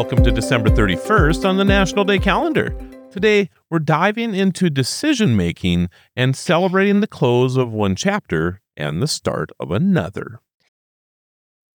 [0.00, 2.74] Welcome to December 31st on the National Day calendar.
[3.10, 9.06] Today, we're diving into decision making and celebrating the close of one chapter and the
[9.06, 10.40] start of another.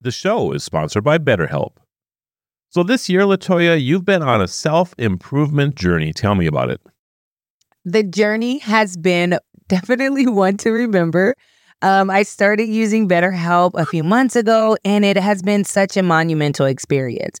[0.00, 1.78] The show is sponsored by BetterHelp.
[2.68, 6.12] So, this year, Latoya, you've been on a self improvement journey.
[6.12, 6.80] Tell me about it.
[7.84, 9.36] The journey has been
[9.66, 11.34] definitely one to remember.
[11.82, 16.04] Um, I started using BetterHelp a few months ago, and it has been such a
[16.04, 17.40] monumental experience.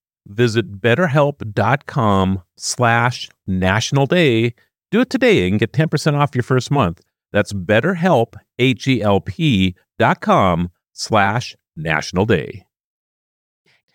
[0.27, 4.53] visit betterhelp.com slash national day.
[4.91, 7.01] Do it today and get 10% off your first month.
[7.31, 9.75] That's betterhelp, H-E-L-P
[10.19, 12.65] com slash national day.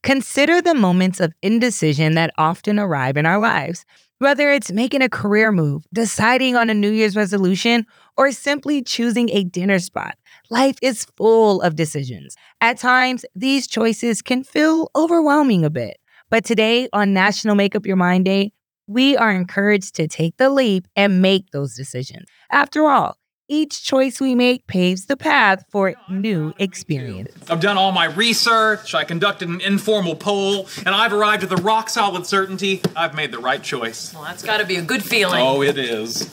[0.03, 3.85] Consider the moments of indecision that often arrive in our lives.
[4.19, 7.85] Whether it's making a career move, deciding on a New Year's resolution,
[8.17, 10.17] or simply choosing a dinner spot,
[10.49, 12.35] life is full of decisions.
[12.63, 15.99] At times, these choices can feel overwhelming a bit.
[16.29, 18.53] But today on National Make Up Your Mind Day,
[18.89, 22.27] we are encouraged to take the leap and make those decisions.
[22.51, 23.17] After all,
[23.49, 27.49] each choice we make paves the path for new experiences.
[27.49, 31.57] I've done all my research, I conducted an informal poll, and I've arrived at the
[31.59, 34.13] rock solid certainty I've made the right choice.
[34.13, 35.41] Well, that's got to be a good feeling.
[35.41, 36.29] Oh, it is.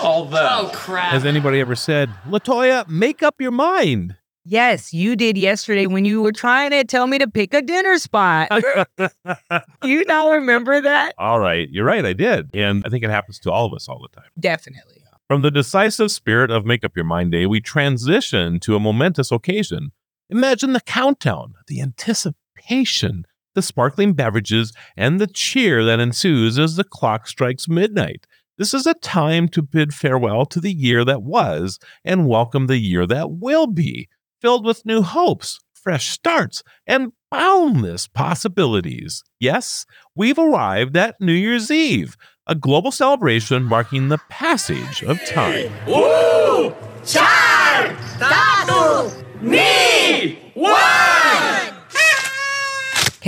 [0.00, 0.48] Although.
[0.50, 1.12] Oh, crap.
[1.12, 4.16] Has anybody ever said, Latoya, make up your mind?
[4.50, 7.98] Yes, you did yesterday when you were trying to tell me to pick a dinner
[7.98, 8.48] spot.
[9.84, 11.14] you now remember that?
[11.18, 11.68] All right.
[11.70, 12.02] You're right.
[12.06, 12.48] I did.
[12.54, 14.30] And I think it happens to all of us all the time.
[14.40, 15.04] Definitely.
[15.26, 19.30] From the decisive spirit of Make Up Your Mind Day, we transition to a momentous
[19.30, 19.92] occasion.
[20.30, 26.84] Imagine the countdown, the anticipation, the sparkling beverages, and the cheer that ensues as the
[26.84, 28.26] clock strikes midnight.
[28.56, 32.78] This is a time to bid farewell to the year that was and welcome the
[32.78, 34.08] year that will be
[34.40, 39.22] filled with new hopes, fresh starts, and boundless possibilities.
[39.38, 42.16] Yes, we've arrived at New Year's Eve,
[42.46, 45.72] a global celebration marking the passage of time.
[45.86, 46.74] Woo!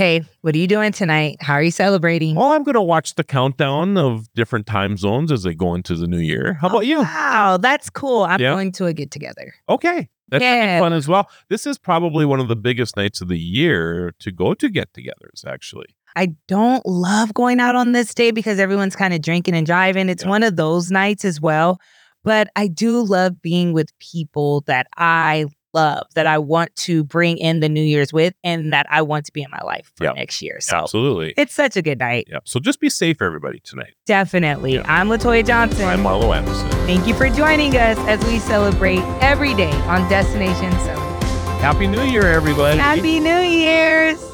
[0.01, 1.37] Hey, what are you doing tonight?
[1.41, 2.33] How are you celebrating?
[2.33, 5.93] Well, I'm going to watch the countdown of different time zones as they go into
[5.95, 6.57] the new year.
[6.59, 6.97] How about you?
[6.97, 8.23] Oh, wow, that's cool.
[8.23, 8.51] I'm yeah.
[8.51, 9.53] going to a get together.
[9.69, 10.09] Okay.
[10.29, 10.79] That's yeah.
[10.79, 11.29] fun as well.
[11.49, 14.91] This is probably one of the biggest nights of the year to go to get
[14.93, 15.95] togethers, actually.
[16.15, 20.09] I don't love going out on this day because everyone's kind of drinking and driving.
[20.09, 20.29] It's yeah.
[20.29, 21.79] one of those nights as well.
[22.23, 27.37] But I do love being with people that I love that I want to bring
[27.37, 30.05] in the New Year's with and that I want to be in my life for
[30.05, 30.15] yep.
[30.15, 30.59] next year.
[30.61, 31.33] So absolutely.
[31.37, 32.27] It's such a good night.
[32.29, 32.43] Yep.
[32.45, 33.93] So just be safe, everybody, tonight.
[34.05, 34.73] Definitely.
[34.73, 34.85] Yep.
[34.87, 35.85] I'm Latoya Johnson.
[35.85, 36.69] I'm Marlo Anderson.
[36.85, 40.97] Thank you for joining us as we celebrate every day on Destination 7.
[41.59, 42.79] Happy New Year, everybody.
[42.79, 44.30] Happy New Year's.